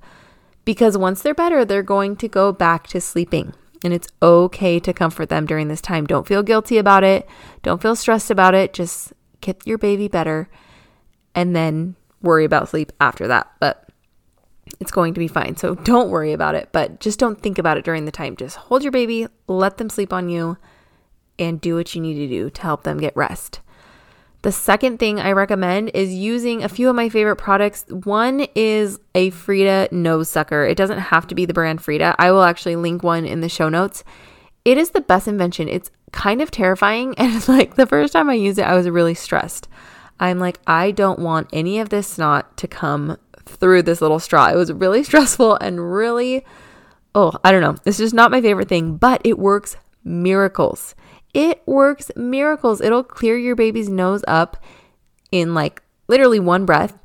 because 0.65 0.97
once 0.97 1.21
they're 1.21 1.33
better, 1.33 1.63
they're 1.63 1.83
going 1.83 2.15
to 2.17 2.27
go 2.27 2.51
back 2.51 2.87
to 2.87 3.01
sleeping. 3.01 3.53
And 3.83 3.93
it's 3.93 4.07
okay 4.21 4.79
to 4.79 4.93
comfort 4.93 5.29
them 5.29 5.45
during 5.45 5.67
this 5.67 5.81
time. 5.81 6.05
Don't 6.05 6.27
feel 6.27 6.43
guilty 6.43 6.77
about 6.77 7.03
it. 7.03 7.27
Don't 7.63 7.81
feel 7.81 7.95
stressed 7.95 8.29
about 8.29 8.53
it. 8.53 8.73
Just 8.73 9.13
get 9.41 9.65
your 9.65 9.79
baby 9.79 10.07
better 10.07 10.49
and 11.33 11.55
then 11.55 11.95
worry 12.21 12.45
about 12.45 12.69
sleep 12.69 12.91
after 12.99 13.27
that. 13.27 13.51
But 13.59 13.89
it's 14.79 14.91
going 14.91 15.13
to 15.13 15.19
be 15.19 15.27
fine. 15.27 15.57
So 15.57 15.75
don't 15.75 16.09
worry 16.09 16.31
about 16.31 16.55
it, 16.55 16.69
but 16.71 16.99
just 16.99 17.19
don't 17.19 17.41
think 17.41 17.57
about 17.57 17.77
it 17.77 17.85
during 17.85 18.05
the 18.05 18.11
time. 18.11 18.35
Just 18.35 18.57
hold 18.57 18.83
your 18.83 18.91
baby, 18.91 19.27
let 19.47 19.77
them 19.77 19.89
sleep 19.89 20.13
on 20.13 20.29
you, 20.29 20.57
and 21.41 21.59
do 21.59 21.75
what 21.75 21.93
you 21.93 22.01
need 22.01 22.15
to 22.15 22.27
do 22.27 22.49
to 22.49 22.61
help 22.61 22.83
them 22.83 22.99
get 22.99 23.15
rest. 23.17 23.59
The 24.43 24.51
second 24.51 24.97
thing 24.97 25.19
I 25.19 25.33
recommend 25.33 25.91
is 25.93 26.13
using 26.13 26.63
a 26.63 26.69
few 26.69 26.89
of 26.89 26.95
my 26.95 27.09
favorite 27.09 27.35
products. 27.35 27.85
One 27.89 28.47
is 28.55 28.99
a 29.13 29.29
Frida 29.29 29.89
nose 29.91 30.29
sucker. 30.29 30.65
It 30.65 30.77
doesn't 30.77 30.97
have 30.97 31.27
to 31.27 31.35
be 31.35 31.45
the 31.45 31.53
brand 31.53 31.81
Frida. 31.83 32.15
I 32.17 32.31
will 32.31 32.41
actually 32.41 32.75
link 32.75 33.03
one 33.03 33.25
in 33.25 33.41
the 33.41 33.49
show 33.49 33.69
notes. 33.69 34.03
It 34.65 34.79
is 34.79 34.91
the 34.91 35.01
best 35.01 35.27
invention. 35.27 35.67
It's 35.67 35.91
kind 36.11 36.41
of 36.41 36.49
terrifying. 36.49 37.13
And 37.17 37.47
like 37.47 37.75
the 37.75 37.85
first 37.85 38.13
time 38.13 38.29
I 38.31 38.33
used 38.33 38.57
it, 38.57 38.63
I 38.63 38.75
was 38.75 38.89
really 38.89 39.13
stressed. 39.13 39.67
I'm 40.19 40.39
like, 40.39 40.59
I 40.65 40.89
don't 40.89 41.19
want 41.19 41.49
any 41.53 41.79
of 41.79 41.89
this 41.89 42.07
snot 42.07 42.57
to 42.57 42.67
come 42.67 43.17
through 43.45 43.83
this 43.83 44.01
little 44.01 44.19
straw. 44.19 44.49
It 44.49 44.55
was 44.55 44.73
really 44.73 45.03
stressful 45.11 45.55
and 45.57 45.93
really, 45.93 46.45
oh, 47.13 47.33
I 47.43 47.51
don't 47.51 47.61
know. 47.61 47.75
This 47.83 47.99
is 47.99 48.11
not 48.11 48.31
my 48.31 48.41
favorite 48.41 48.69
thing, 48.69 48.97
but 48.97 49.21
it 49.23 49.37
works 49.37 49.77
miracles. 50.03 50.95
It 51.33 51.61
works 51.65 52.11
miracles. 52.15 52.81
It'll 52.81 53.03
clear 53.03 53.37
your 53.37 53.55
baby's 53.55 53.89
nose 53.89 54.23
up 54.27 54.57
in 55.31 55.53
like 55.53 55.81
literally 56.07 56.39
one 56.39 56.65
breath, 56.65 56.97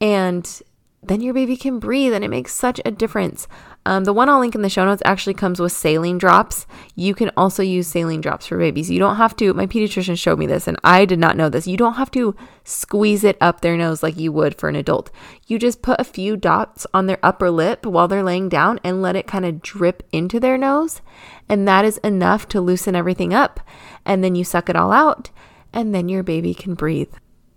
and 0.00 0.62
then 1.02 1.20
your 1.20 1.34
baby 1.34 1.56
can 1.56 1.78
breathe, 1.78 2.12
and 2.12 2.24
it 2.24 2.28
makes 2.28 2.52
such 2.52 2.80
a 2.84 2.90
difference. 2.90 3.48
Um, 3.84 4.04
the 4.04 4.12
one 4.12 4.28
I'll 4.28 4.38
link 4.38 4.54
in 4.54 4.62
the 4.62 4.68
show 4.68 4.84
notes 4.84 5.02
actually 5.04 5.34
comes 5.34 5.58
with 5.58 5.72
saline 5.72 6.18
drops. 6.18 6.66
You 6.94 7.14
can 7.16 7.32
also 7.36 7.64
use 7.64 7.88
saline 7.88 8.20
drops 8.20 8.46
for 8.46 8.56
babies. 8.56 8.90
You 8.90 9.00
don't 9.00 9.16
have 9.16 9.34
to, 9.36 9.52
my 9.54 9.66
pediatrician 9.66 10.16
showed 10.16 10.38
me 10.38 10.46
this, 10.46 10.68
and 10.68 10.78
I 10.84 11.04
did 11.04 11.18
not 11.18 11.36
know 11.36 11.48
this. 11.48 11.66
You 11.66 11.76
don't 11.76 11.94
have 11.94 12.10
to 12.12 12.36
squeeze 12.62 13.24
it 13.24 13.36
up 13.40 13.60
their 13.60 13.76
nose 13.76 14.02
like 14.02 14.16
you 14.16 14.30
would 14.30 14.56
for 14.56 14.68
an 14.68 14.76
adult. 14.76 15.10
You 15.48 15.58
just 15.58 15.82
put 15.82 16.00
a 16.00 16.04
few 16.04 16.36
dots 16.36 16.86
on 16.94 17.06
their 17.06 17.18
upper 17.24 17.50
lip 17.50 17.84
while 17.84 18.06
they're 18.06 18.22
laying 18.22 18.48
down 18.48 18.78
and 18.84 19.02
let 19.02 19.16
it 19.16 19.26
kind 19.26 19.44
of 19.44 19.60
drip 19.62 20.04
into 20.12 20.38
their 20.38 20.56
nose. 20.56 21.00
And 21.48 21.66
that 21.66 21.84
is 21.84 21.98
enough 21.98 22.46
to 22.48 22.60
loosen 22.60 22.94
everything 22.94 23.34
up. 23.34 23.58
And 24.04 24.22
then 24.22 24.36
you 24.36 24.44
suck 24.44 24.68
it 24.68 24.76
all 24.76 24.92
out, 24.92 25.30
and 25.72 25.92
then 25.92 26.08
your 26.08 26.22
baby 26.22 26.54
can 26.54 26.74
breathe. 26.74 27.12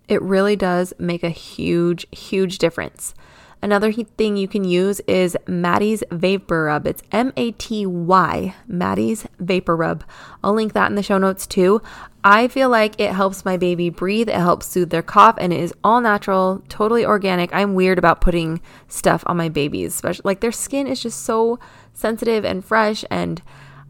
It 0.08 0.20
really 0.22 0.56
does 0.56 0.92
make 0.98 1.22
a 1.22 1.30
huge, 1.30 2.06
huge 2.10 2.58
difference. 2.58 3.14
Another 3.62 3.90
thing 3.92 4.36
you 4.36 4.46
can 4.46 4.64
use 4.64 5.00
is 5.00 5.36
Maty's 5.46 6.04
Vapor 6.10 6.64
Rub. 6.64 6.86
It's 6.86 7.02
M 7.10 7.32
A 7.36 7.52
T 7.52 7.86
Y, 7.86 8.54
Maty's 8.68 9.26
Vapor 9.38 9.74
Rub. 9.74 10.04
I'll 10.44 10.54
link 10.54 10.72
that 10.74 10.88
in 10.90 10.94
the 10.94 11.02
show 11.02 11.18
notes 11.18 11.46
too. 11.46 11.80
I 12.22 12.48
feel 12.48 12.68
like 12.68 13.00
it 13.00 13.12
helps 13.12 13.44
my 13.44 13.56
baby 13.56 13.88
breathe, 13.88 14.28
it 14.28 14.34
helps 14.34 14.66
soothe 14.66 14.90
their 14.90 15.02
cough, 15.02 15.36
and 15.38 15.52
it 15.52 15.60
is 15.60 15.72
all 15.84 16.00
natural, 16.00 16.62
totally 16.68 17.04
organic. 17.04 17.54
I'm 17.54 17.74
weird 17.74 17.98
about 17.98 18.20
putting 18.20 18.60
stuff 18.88 19.22
on 19.26 19.36
my 19.36 19.48
babies, 19.48 19.94
especially 19.94 20.22
like 20.24 20.40
their 20.40 20.52
skin 20.52 20.86
is 20.86 21.00
just 21.00 21.22
so 21.22 21.58
sensitive 21.94 22.44
and 22.44 22.64
fresh, 22.64 23.04
and 23.10 23.40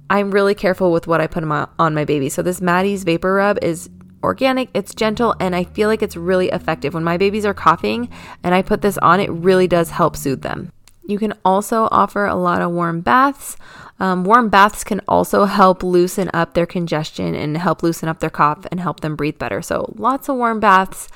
I'm 0.09 0.31
really 0.31 0.55
careful 0.55 0.93
with 0.93 1.07
what 1.07 1.21
I 1.21 1.27
put 1.27 1.45
on 1.45 1.95
my 1.95 2.05
baby. 2.05 2.29
So, 2.29 2.43
this 2.43 2.61
Maty's 2.61 3.05
Vapor 3.05 3.35
Rub 3.35 3.59
is 3.63 3.91
organic, 4.23 4.71
it's 4.75 4.95
gentle, 4.95 5.35
and 5.41 5.55
I 5.55 5.65
feel 5.65 5.89
like 5.89 6.03
it's 6.03 6.17
really 6.17 6.49
effective. 6.49 6.95
When 6.95 7.05
my 7.05 7.17
babies 7.17 7.45
are 7.45 7.55
coughing 7.55 8.09
and 8.43 8.55
I 8.55 8.63
put 8.63 8.83
this 8.83 8.99
on, 8.99 9.21
it 9.21 9.31
really 9.31 9.69
does 9.69 9.91
help 9.91 10.17
soothe 10.17 10.43
them. 10.43 10.73
You 11.07 11.19
can 11.19 11.35
also 11.45 11.89
offer 11.91 12.27
a 12.27 12.35
lot 12.35 12.63
of 12.63 12.73
warm 12.73 13.01
baths. 13.01 13.57
Um, 14.01 14.25
warm 14.25 14.49
baths 14.49 14.85
can 14.85 15.01
also 15.07 15.45
help 15.45 15.83
loosen 15.83 16.31
up 16.35 16.55
their 16.55 16.67
congestion 16.67 17.35
and 17.35 17.57
help 17.57 17.83
loosen 17.83 18.09
up 18.09 18.19
their 18.19 18.31
cough 18.31 18.67
and 18.71 18.81
help 18.81 19.01
them 19.01 19.17
breathe 19.17 19.39
better. 19.39 19.63
So, 19.63 19.95
lots 19.97 20.29
of 20.29 20.37
warm 20.37 20.61
baths. 20.61 21.09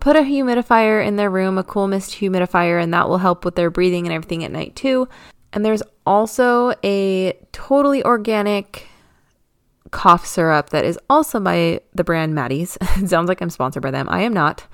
Put 0.00 0.14
a 0.14 0.20
humidifier 0.20 1.04
in 1.04 1.16
their 1.16 1.30
room, 1.30 1.58
a 1.58 1.64
cool 1.64 1.88
mist 1.88 2.12
humidifier, 2.12 2.80
and 2.80 2.94
that 2.94 3.08
will 3.08 3.18
help 3.18 3.44
with 3.44 3.56
their 3.56 3.70
breathing 3.70 4.06
and 4.06 4.14
everything 4.14 4.44
at 4.44 4.52
night 4.52 4.76
too. 4.76 5.08
And 5.52 5.64
there's 5.64 5.82
also 6.06 6.74
a 6.84 7.32
totally 7.52 8.04
organic 8.04 8.87
cough 9.90 10.26
syrup 10.26 10.70
that 10.70 10.84
is 10.84 10.98
also 11.08 11.40
by 11.40 11.80
the 11.94 12.04
brand 12.04 12.34
Maty's. 12.34 12.76
it 12.96 13.08
sounds 13.08 13.28
like 13.28 13.40
I'm 13.40 13.50
sponsored 13.50 13.82
by 13.82 13.90
them. 13.90 14.08
I 14.08 14.22
am 14.22 14.32
not. 14.32 14.66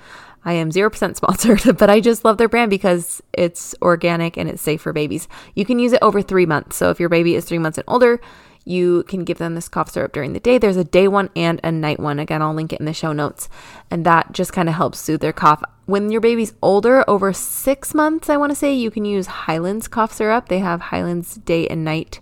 I 0.43 0.53
am 0.53 0.69
0% 0.69 1.15
sponsored, 1.15 1.77
but 1.77 1.89
I 1.89 1.99
just 1.99 2.23
love 2.23 2.37
their 2.37 2.49
brand 2.49 2.69
because 2.69 3.21
it's 3.33 3.75
organic 3.81 4.37
and 4.37 4.47
it's 4.47 4.61
safe 4.61 4.81
for 4.81 4.93
babies. 4.93 5.27
You 5.55 5.65
can 5.65 5.79
use 5.79 5.93
it 5.93 5.99
over 6.01 6.21
three 6.21 6.45
months. 6.45 6.77
So 6.77 6.89
if 6.91 6.99
your 6.99 7.09
baby 7.09 7.35
is 7.35 7.45
three 7.45 7.57
months 7.57 7.77
and 7.77 7.85
older, 7.87 8.21
you 8.65 9.03
can 9.03 9.23
give 9.23 9.37
them 9.37 9.53
this 9.53 9.69
cough 9.69 9.91
syrup 9.91 10.11
during 10.11 10.33
the 10.33 10.39
day. 10.39 10.57
There's 10.57 10.77
a 10.77 10.83
day 10.83 11.07
one 11.07 11.29
and 11.35 11.59
a 11.63 11.71
night 11.71 11.99
one. 11.99 12.17
Again, 12.19 12.41
I'll 12.41 12.53
link 12.53 12.73
it 12.73 12.79
in 12.79 12.87
the 12.87 12.93
show 12.93 13.13
notes. 13.13 13.47
And 13.91 14.05
that 14.05 14.31
just 14.31 14.53
kind 14.53 14.67
of 14.67 14.75
helps 14.75 14.99
soothe 14.99 15.21
their 15.21 15.33
cough. 15.33 15.63
When 15.85 16.11
your 16.11 16.21
baby's 16.21 16.53
older, 16.63 17.07
over 17.07 17.31
six 17.31 17.93
months, 17.93 18.27
I 18.27 18.37
want 18.37 18.51
to 18.51 18.55
say, 18.55 18.73
you 18.73 18.89
can 18.89 19.05
use 19.05 19.27
Hyland's 19.27 19.87
cough 19.87 20.13
syrup. 20.13 20.49
They 20.49 20.59
have 20.59 20.81
Hyland's 20.81 21.35
day 21.35 21.67
and 21.67 21.85
night. 21.85 22.19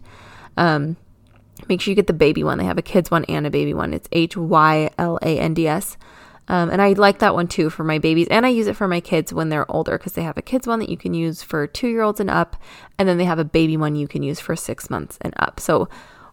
Um, 0.58 0.98
make 1.68 1.82
sure 1.82 1.92
you 1.92 1.96
get 1.96 2.08
the 2.08 2.14
baby 2.14 2.44
one. 2.44 2.58
They 2.58 2.66
have 2.66 2.78
a 2.78 2.84
kids 2.84 3.12
one 3.12 3.26
and 3.26 3.46
a 3.46 3.52
baby 3.52 3.74
one. 3.74 3.94
It's 3.94 4.08
H 4.12 4.38
Y 4.38 4.90
L 4.98 5.18
A 5.22 5.40
N 5.40 5.54
D 5.54 5.68
S. 5.68 5.98
Um, 6.48 6.70
and 6.70 6.82
I 6.82 6.94
like 6.94 7.20
that 7.20 7.34
one 7.34 7.48
too 7.48 7.70
for 7.70 7.84
my 7.84 8.00
babies. 8.00 8.28
And 8.30 8.46
I 8.46 8.50
use 8.50 8.68
it 8.68 8.76
for 8.76 8.88
my 8.88 9.00
kids 9.00 9.34
when 9.34 9.50
they're 9.50 9.70
older 9.72 9.98
because 9.98 10.14
they 10.14 10.24
have 10.24 10.38
a 10.38 10.42
kids 10.42 10.68
one 10.68 10.80
that 10.80 10.90
you 10.90 10.98
can 10.98 11.14
use 11.14 11.42
for 11.42 11.68
two 11.68 11.88
year 11.88 12.02
olds 12.02 12.20
and 12.20 12.30
up. 12.30 12.58
And 12.98 13.08
then 13.08 13.18
they 13.18 13.26
have 13.26 13.40
a 13.40 13.46
baby 13.46 13.78
one 13.78 13.96
you 13.96 14.08
can 14.08 14.24
use 14.24 14.40
for 14.40 14.56
six 14.56 14.90
months 14.90 15.18
and 15.22 15.34
up. 15.38 15.60
So 15.60 15.88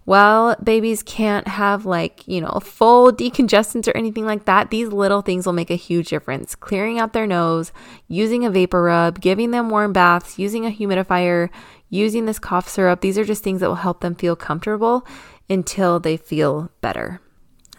while 0.04 0.56
babies 0.56 1.04
can't 1.04 1.46
have 1.46 1.86
like, 1.86 2.26
you 2.26 2.40
know, 2.40 2.58
full 2.60 3.12
decongestants 3.12 3.86
or 3.86 3.96
anything 3.96 4.26
like 4.26 4.46
that, 4.46 4.70
these 4.70 4.88
little 4.88 5.22
things 5.22 5.46
will 5.46 5.52
make 5.52 5.70
a 5.70 5.76
huge 5.76 6.08
difference. 6.08 6.56
Clearing 6.56 6.98
out 6.98 7.12
their 7.12 7.26
nose, 7.26 7.70
using 8.08 8.44
a 8.44 8.50
vapor 8.50 8.82
rub, 8.82 9.20
giving 9.20 9.52
them 9.52 9.70
warm 9.70 9.92
baths, 9.92 10.38
using 10.38 10.66
a 10.66 10.70
humidifier, 10.70 11.50
using 11.90 12.24
this 12.24 12.38
cough 12.38 12.68
syrup, 12.68 13.02
these 13.02 13.18
are 13.18 13.24
just 13.24 13.44
things 13.44 13.60
that 13.60 13.68
will 13.68 13.74
help 13.74 14.00
them 14.00 14.14
feel 14.14 14.36
comfortable 14.36 15.06
until 15.50 16.00
they 16.00 16.16
feel 16.16 16.70
better. 16.80 17.20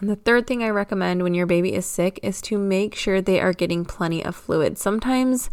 And 0.00 0.08
the 0.08 0.16
third 0.16 0.46
thing 0.46 0.62
I 0.62 0.68
recommend 0.68 1.22
when 1.22 1.34
your 1.34 1.46
baby 1.46 1.72
is 1.72 1.86
sick 1.86 2.20
is 2.22 2.40
to 2.42 2.58
make 2.58 2.94
sure 2.94 3.20
they 3.20 3.40
are 3.40 3.52
getting 3.52 3.84
plenty 3.84 4.24
of 4.24 4.36
fluid. 4.36 4.76
Sometimes 4.76 5.48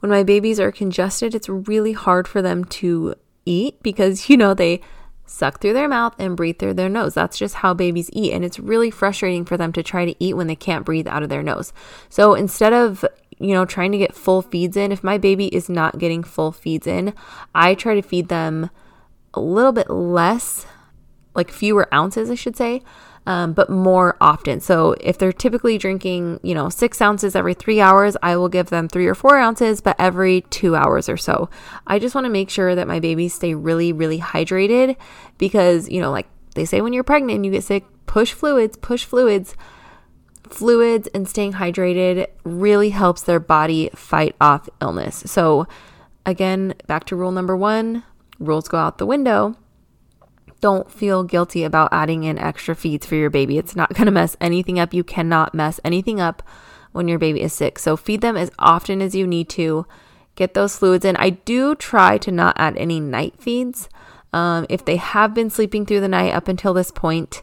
when 0.00 0.10
my 0.10 0.22
babies 0.22 0.58
are 0.58 0.72
congested, 0.72 1.34
it's 1.34 1.48
really 1.48 1.92
hard 1.92 2.26
for 2.26 2.40
them 2.40 2.64
to 2.64 3.14
eat 3.44 3.82
because, 3.82 4.28
you 4.28 4.36
know, 4.36 4.54
they 4.54 4.80
suck 5.28 5.60
through 5.60 5.74
their 5.74 5.88
mouth 5.88 6.14
and 6.18 6.36
breathe 6.36 6.58
through 6.58 6.74
their 6.74 6.88
nose. 6.88 7.14
That's 7.14 7.38
just 7.38 7.56
how 7.56 7.74
babies 7.74 8.10
eat. 8.12 8.32
And 8.32 8.44
it's 8.44 8.58
really 8.58 8.90
frustrating 8.90 9.44
for 9.44 9.56
them 9.56 9.72
to 9.72 9.82
try 9.82 10.04
to 10.04 10.14
eat 10.18 10.36
when 10.36 10.46
they 10.46 10.56
can't 10.56 10.84
breathe 10.84 11.06
out 11.06 11.22
of 11.22 11.28
their 11.28 11.42
nose. 11.42 11.72
So 12.08 12.34
instead 12.34 12.72
of 12.72 13.04
you 13.38 13.54
know, 13.54 13.64
trying 13.64 13.92
to 13.92 13.98
get 13.98 14.14
full 14.14 14.42
feeds 14.42 14.76
in, 14.76 14.92
if 14.92 15.04
my 15.04 15.18
baby 15.18 15.46
is 15.46 15.68
not 15.68 15.98
getting 15.98 16.22
full 16.22 16.52
feeds 16.52 16.86
in, 16.86 17.14
I 17.54 17.74
try 17.74 17.94
to 17.94 18.02
feed 18.02 18.28
them 18.28 18.70
a 19.34 19.40
little 19.40 19.72
bit 19.72 19.88
less, 19.90 20.66
like 21.34 21.50
fewer 21.50 21.92
ounces, 21.94 22.30
I 22.30 22.34
should 22.34 22.56
say, 22.56 22.82
um, 23.28 23.52
but 23.52 23.68
more 23.68 24.16
often. 24.22 24.58
So 24.58 24.96
if 25.02 25.18
they're 25.18 25.34
typically 25.34 25.76
drinking, 25.76 26.40
you 26.42 26.54
know, 26.54 26.70
six 26.70 27.00
ounces 27.02 27.36
every 27.36 27.52
three 27.52 27.78
hours, 27.78 28.16
I 28.22 28.36
will 28.38 28.48
give 28.48 28.70
them 28.70 28.88
three 28.88 29.06
or 29.06 29.14
four 29.14 29.36
ounces, 29.36 29.82
but 29.82 29.96
every 29.98 30.40
two 30.48 30.74
hours 30.74 31.10
or 31.10 31.18
so. 31.18 31.50
I 31.86 31.98
just 31.98 32.14
want 32.14 32.24
to 32.24 32.30
make 32.30 32.48
sure 32.48 32.74
that 32.74 32.88
my 32.88 33.00
babies 33.00 33.34
stay 33.34 33.54
really, 33.54 33.92
really 33.92 34.18
hydrated 34.18 34.96
because, 35.36 35.90
you 35.90 36.00
know, 36.00 36.10
like 36.10 36.26
they 36.54 36.64
say 36.64 36.80
when 36.80 36.94
you're 36.94 37.04
pregnant 37.04 37.36
and 37.36 37.44
you 37.44 37.52
get 37.52 37.64
sick, 37.64 37.84
push 38.06 38.32
fluids, 38.32 38.78
push 38.78 39.04
fluids. 39.04 39.54
Fluids 40.48 41.08
and 41.08 41.28
staying 41.28 41.52
hydrated 41.52 42.28
really 42.44 42.88
helps 42.88 43.20
their 43.20 43.38
body 43.38 43.90
fight 43.94 44.34
off 44.40 44.70
illness. 44.80 45.22
So, 45.26 45.68
again, 46.24 46.72
back 46.86 47.04
to 47.04 47.16
rule 47.16 47.32
number 47.32 47.54
one 47.54 48.04
rules 48.38 48.68
go 48.68 48.78
out 48.78 48.96
the 48.96 49.04
window 49.04 49.54
don't 50.60 50.90
feel 50.90 51.24
guilty 51.24 51.64
about 51.64 51.90
adding 51.92 52.24
in 52.24 52.38
extra 52.38 52.74
feeds 52.74 53.06
for 53.06 53.14
your 53.14 53.30
baby. 53.30 53.58
It's 53.58 53.76
not 53.76 53.94
going 53.94 54.06
to 54.06 54.12
mess 54.12 54.36
anything 54.40 54.78
up. 54.78 54.92
You 54.92 55.04
cannot 55.04 55.54
mess 55.54 55.80
anything 55.84 56.20
up 56.20 56.42
when 56.92 57.08
your 57.08 57.18
baby 57.18 57.42
is 57.42 57.52
sick. 57.52 57.78
So 57.78 57.96
feed 57.96 58.20
them 58.20 58.36
as 58.36 58.50
often 58.58 59.00
as 59.00 59.14
you 59.14 59.26
need 59.26 59.48
to. 59.50 59.86
Get 60.34 60.54
those 60.54 60.76
fluids 60.76 61.04
in. 61.04 61.16
I 61.16 61.30
do 61.30 61.74
try 61.74 62.18
to 62.18 62.30
not 62.30 62.56
add 62.58 62.76
any 62.76 63.00
night 63.00 63.34
feeds. 63.38 63.88
Um, 64.32 64.66
if 64.68 64.84
they 64.84 64.96
have 64.96 65.34
been 65.34 65.50
sleeping 65.50 65.86
through 65.86 66.00
the 66.00 66.08
night 66.08 66.34
up 66.34 66.48
until 66.48 66.74
this 66.74 66.90
point, 66.90 67.42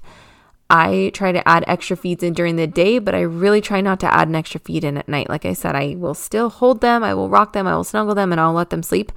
I 0.70 1.12
try 1.14 1.32
to 1.32 1.48
add 1.48 1.64
extra 1.68 1.96
feeds 1.96 2.24
in 2.24 2.34
during 2.34 2.56
the 2.56 2.66
day, 2.66 2.98
but 2.98 3.14
I 3.14 3.22
really 3.22 3.62
try 3.62 3.82
not 3.82 4.00
to 4.00 4.12
add 4.12 4.28
an 4.28 4.36
extra 4.36 4.60
feed 4.60 4.84
in 4.84 4.98
at 4.98 5.08
night. 5.08 5.30
Like 5.30 5.46
I 5.46 5.54
said, 5.54 5.76
I 5.76 5.96
will 5.96 6.16
still 6.16 6.50
hold 6.50 6.82
them, 6.82 7.04
I 7.04 7.14
will 7.14 7.30
rock 7.30 7.54
them, 7.54 7.68
I 7.68 7.76
will 7.76 7.84
snuggle 7.84 8.16
them, 8.16 8.32
and 8.32 8.42
I'll 8.42 8.54
let 8.54 8.72
them 8.72 8.82
sleep. 8.82 9.12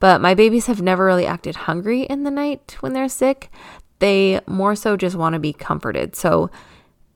But 0.00 0.20
my 0.20 0.34
babies 0.34 0.66
have 0.66 0.80
never 0.80 1.04
really 1.04 1.26
acted 1.26 1.56
hungry 1.56 2.02
in 2.02 2.24
the 2.24 2.30
night 2.30 2.76
when 2.80 2.94
they're 2.94 3.08
sick. 3.08 3.50
They 3.98 4.40
more 4.46 4.74
so 4.74 4.96
just 4.96 5.16
want 5.16 5.34
to 5.34 5.38
be 5.38 5.52
comforted. 5.52 6.16
So 6.16 6.50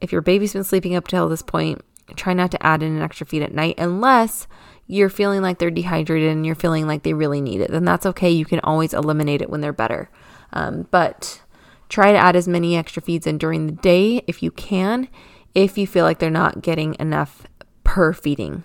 if 0.01 0.13
your 0.13 0.23
baby's 0.23 0.53
been 0.53 0.65
sleeping 0.65 0.95
up 0.95 1.09
till 1.09 1.29
this 1.29 1.43
point, 1.43 1.83
try 2.15 2.35
not 2.35 2.51
to 2.53 2.67
add 2.67 2.83
in 2.83 2.97
an 2.97 3.03
extra 3.03 3.27
feed 3.27 3.43
at 3.43 3.55
night 3.55 3.75
unless 3.79 4.47
you're 4.87 5.11
feeling 5.11 5.43
like 5.43 5.59
they're 5.59 5.71
dehydrated 5.71 6.31
and 6.31 6.47
you're 6.47 6.55
feeling 6.55 6.87
like 6.87 7.03
they 7.03 7.13
really 7.13 7.41
need 7.41 7.61
it. 7.61 7.71
Then 7.71 7.85
that's 7.85 8.07
okay. 8.07 8.31
You 8.31 8.47
can 8.47 8.61
always 8.61 8.95
eliminate 8.95 9.43
it 9.43 9.51
when 9.51 9.61
they're 9.61 9.73
better. 9.73 10.11
Um, 10.53 10.89
but 10.91 11.43
try 11.89 12.13
to 12.13 12.19
add 12.19 12.37
as 12.37 12.49
many 12.49 12.77
extra 12.77 13.03
feeds 13.03 13.27
in 13.27 13.39
during 13.39 13.67
the 13.67 13.73
day 13.73 14.23
if 14.27 14.43
you 14.43 14.51
can, 14.51 15.09
if 15.55 15.79
you 15.79 15.87
feel 15.87 16.05
like 16.05 16.19
they're 16.19 16.31
not 16.31 16.63
getting 16.63 16.97
enough 17.01 17.47
per 17.85 18.13
feeding, 18.13 18.65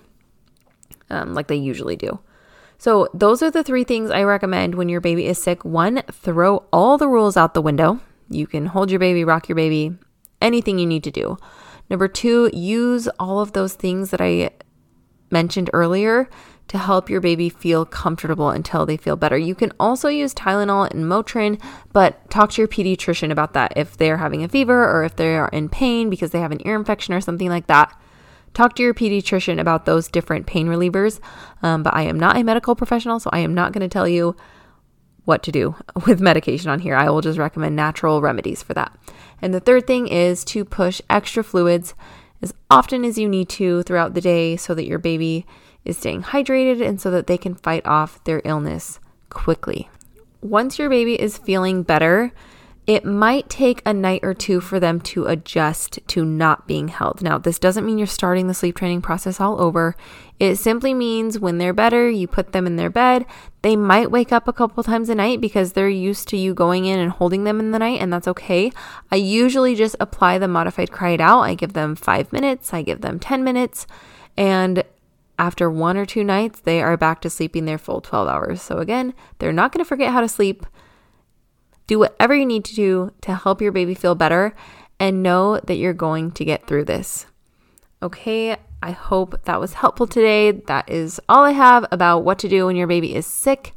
um, 1.10 1.34
like 1.34 1.48
they 1.48 1.56
usually 1.56 1.96
do. 1.96 2.20
So, 2.77 3.08
those 3.13 3.42
are 3.42 3.51
the 3.51 3.63
three 3.63 3.86
things 3.86 4.12
I 4.12 4.24
recommend 4.24 4.75
when 4.75 4.89
your 4.89 5.00
baby 5.00 5.25
is 5.25 5.42
sick. 5.42 5.63
One, 5.63 6.03
throw 6.12 6.65
all 6.74 6.98
the 6.98 7.08
rules 7.08 7.38
out 7.38 7.53
the 7.53 7.62
window. 7.62 8.01
You 8.30 8.46
can 8.46 8.65
hold 8.65 8.92
your 8.92 9.00
baby, 9.00 9.24
rock 9.24 9.48
your 9.48 9.56
baby, 9.56 9.96
anything 10.42 10.80
you 10.80 10.86
need 10.86 11.03
to 11.06 11.12
do. 11.12 11.38
Number 11.89 12.10
two, 12.10 12.50
use 12.51 13.08
all 13.20 13.39
of 13.39 13.53
those 13.53 13.74
things 13.74 14.10
that 14.10 14.20
I 14.20 14.50
mentioned 15.32 15.70
earlier 15.72 16.30
to 16.67 16.77
help 16.77 17.10
your 17.10 17.22
baby 17.22 17.50
feel 17.50 17.86
comfortable 17.86 18.50
until 18.50 18.86
they 18.86 18.98
feel 18.98 19.15
better. 19.15 19.38
You 19.38 19.53
can 19.53 19.72
also 19.79 20.08
use 20.08 20.34
Tylenol 20.34 20.89
and 20.91 21.05
Motrin, 21.05 21.62
but 21.91 22.29
talk 22.29 22.51
to 22.51 22.62
your 22.62 22.67
pediatrician 22.67 23.32
about 23.32 23.53
that 23.53 23.74
if 23.75 23.96
they're 23.98 24.17
having 24.17 24.43
a 24.43 24.50
fever 24.50 24.89
or 24.89 25.03
if 25.03 25.15
they 25.15 25.36
are 25.36 25.50
in 25.50 25.70
pain 25.70 26.10
because 26.10 26.32
they 26.32 26.39
have 26.39 26.51
an 26.51 26.65
ear 26.65 26.75
infection 26.75 27.13
or 27.13 27.22
something 27.22 27.50
like 27.50 27.67
that. 27.67 27.96
Talk 28.53 28.75
to 28.75 28.84
your 28.84 28.93
pediatrician 28.93 29.60
about 29.60 29.86
those 29.86 30.08
different 30.08 30.46
pain 30.46 30.67
relievers. 30.67 31.20
Um, 31.62 31.84
but 31.84 31.93
I 31.96 32.03
am 32.03 32.20
not 32.20 32.38
a 32.38 32.43
medical 32.43 32.75
professional, 32.75 33.20
so 33.20 33.29
I 33.34 33.39
am 33.39 33.53
not 33.53 33.72
going 33.72 33.82
to 33.82 33.91
tell 33.91 34.08
you 34.08 34.36
what 35.25 35.43
to 35.43 35.51
do 35.51 35.75
with 36.05 36.22
medication 36.22 36.70
on 36.70 36.79
here. 36.79 36.96
I 36.96 37.10
will 37.10 37.22
just 37.22 37.39
recommend 37.39 37.75
natural 37.75 38.22
remedies 38.22 38.63
for 38.63 38.74
that. 38.74 38.98
And 39.41 39.53
the 39.53 39.60
third 39.60 39.88
thing 39.88 40.08
is 40.08 40.43
to 40.46 40.65
push 40.65 41.01
extra 41.10 41.43
fluids 41.43 41.93
as 42.41 42.53
often 42.70 43.05
as 43.05 43.17
you 43.17 43.27
need 43.27 43.50
to 43.50 43.84
throughout 43.84 44.13
the 44.13 44.22
day 44.22 44.55
so 44.55 44.74
that 44.75 44.86
your 44.86 45.00
baby 45.00 45.46
is 45.86 45.98
staying 45.98 46.24
hydrated 46.24 46.86
and 46.86 47.00
so 47.00 47.12
that 47.12 47.28
they 47.28 47.38
can 47.38 47.56
fight 47.56 47.86
off 47.86 48.24
their 48.24 48.42
illness 48.46 49.00
quickly. 49.30 49.90
Once 50.42 50.78
your 50.78 50.90
baby 50.90 51.20
is 51.20 51.38
feeling 51.38 51.84
better, 51.84 52.32
it 52.86 53.06
might 53.06 53.50
take 53.50 53.82
a 53.86 53.94
night 53.94 54.20
or 54.24 54.34
two 54.34 54.60
for 54.60 54.78
them 54.78 55.00
to 55.00 55.25
adjust 55.25 56.00
to 56.08 56.25
not 56.25 56.68
being 56.68 56.90
held. 56.90 57.22
Now, 57.22 57.38
this 57.38 57.58
doesn't 57.58 57.86
mean 57.86 57.98
you're 57.98 58.08
starting 58.08 58.48
the 58.48 58.54
sleep 58.54 58.75
training 58.75 59.02
process 59.02 59.40
all 59.40 59.62
over. 59.62 59.96
It 60.38 60.58
simply 60.58 60.94
means 60.94 61.40
when 61.40 61.60
they're 61.60 61.74
better, 61.74 62.10
you 62.10 62.28
put 62.28 62.52
them 62.52 62.68
in 62.68 62.75
their 62.75 62.90
bed. 62.90 63.25
They 63.62 63.78
might 63.78 64.12
wake 64.12 64.34
up 64.34 64.50
a 64.50 64.54
couple 64.54 64.84
times 64.84 65.08
a 65.08 65.16
night 65.16 65.40
because 65.40 65.72
they're 65.72 65.88
used 65.88 66.28
to 66.30 66.38
you 66.38 66.54
going 66.54 66.84
in 66.84 67.00
and 67.00 67.12
holding 67.12 67.46
them 67.46 67.62
in 67.62 67.72
the 67.72 67.80
night, 67.80 68.02
and 68.02 68.12
that's 68.12 68.28
okay. 68.28 68.74
I 69.10 69.16
usually 69.16 69.75
just 69.75 69.96
apply 70.02 70.38
the 70.38 70.50
modified 70.50 70.92
cry 70.92 71.12
it 71.12 71.22
out. 71.22 71.42
I 71.42 71.56
give 71.56 71.72
them 71.72 71.96
five 71.96 72.34
minutes, 72.34 72.74
I 72.74 72.82
give 72.82 73.00
them 73.00 73.18
10 73.18 73.46
minutes, 73.46 73.88
and 74.36 74.84
after 75.38 75.70
one 75.70 75.98
or 75.98 76.06
two 76.06 76.24
nights, 76.24 76.60
they 76.60 76.82
are 76.82 76.98
back 76.98 77.22
to 77.22 77.30
sleeping 77.30 77.66
their 77.66 77.78
full 77.78 78.02
12 78.02 78.28
hours. 78.28 78.62
So, 78.62 78.78
again, 78.78 79.13
they're 79.40 79.52
not 79.52 79.72
going 79.72 79.84
to 79.84 79.88
forget 79.88 80.12
how 80.12 80.22
to 80.22 80.28
sleep. 80.28 80.66
Do 81.88 82.00
whatever 82.00 82.36
you 82.36 82.46
need 82.46 82.66
to 82.66 82.75
do 82.75 83.12
to 83.22 83.36
help 83.36 83.62
your 83.62 83.72
baby 83.72 83.94
feel 83.94 84.16
better 84.16 84.56
and 85.00 85.24
know 85.24 85.60
that 85.60 85.75
you're 85.75 85.94
going 85.94 86.32
to 86.32 86.46
get 86.46 86.68
through 86.68 86.86
this. 86.86 87.25
Okay, 88.02 88.58
I 88.82 88.92
hope 88.92 89.44
that 89.46 89.60
was 89.60 89.74
helpful 89.74 90.08
today. 90.08 90.52
That 90.52 90.90
is 90.90 91.20
all 91.30 91.44
I 91.44 91.52
have 91.52 91.86
about 91.92 92.20
what 92.20 92.40
to 92.40 92.50
do 92.50 92.66
when 92.66 92.75
your 92.75 92.88
baby 92.88 93.16
is 93.16 93.25
sick. 93.25 93.74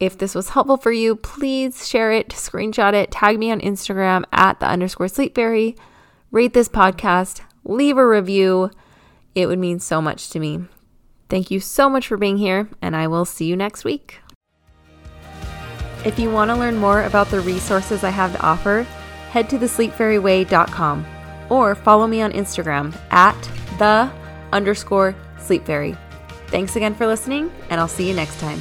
If 0.00 0.18
this 0.18 0.34
was 0.34 0.50
helpful 0.50 0.76
for 0.76 0.92
you, 0.92 1.16
please 1.16 1.88
share 1.88 2.12
it, 2.12 2.28
screenshot 2.30 2.94
it, 2.94 3.10
tag 3.10 3.38
me 3.38 3.50
on 3.50 3.60
Instagram 3.60 4.24
at 4.32 4.60
the 4.60 4.66
underscore 4.66 5.08
sleep 5.08 5.34
fairy, 5.34 5.76
rate 6.30 6.52
this 6.52 6.68
podcast, 6.68 7.40
leave 7.64 7.96
a 7.96 8.06
review. 8.06 8.70
It 9.34 9.46
would 9.46 9.58
mean 9.58 9.78
so 9.78 10.02
much 10.02 10.28
to 10.30 10.40
me. 10.40 10.64
Thank 11.28 11.50
you 11.50 11.60
so 11.60 11.88
much 11.88 12.06
for 12.06 12.16
being 12.16 12.36
here, 12.36 12.68
and 12.82 12.94
I 12.94 13.06
will 13.06 13.24
see 13.24 13.46
you 13.46 13.56
next 13.56 13.84
week. 13.84 14.20
If 16.04 16.18
you 16.18 16.30
want 16.30 16.50
to 16.50 16.56
learn 16.56 16.76
more 16.76 17.04
about 17.04 17.28
the 17.28 17.40
resources 17.40 18.04
I 18.04 18.10
have 18.10 18.32
to 18.32 18.42
offer, 18.42 18.82
head 19.30 19.48
to 19.50 19.58
thesleepfairyway.com 19.58 21.06
or 21.50 21.74
follow 21.74 22.06
me 22.06 22.20
on 22.20 22.32
Instagram 22.32 22.94
at 23.10 23.40
the 23.78 24.10
underscore 24.52 25.14
sleep 25.38 25.64
fairy. 25.64 25.96
Thanks 26.48 26.76
again 26.76 26.94
for 26.94 27.06
listening, 27.06 27.50
and 27.70 27.80
I'll 27.80 27.88
see 27.88 28.06
you 28.06 28.14
next 28.14 28.38
time. 28.38 28.60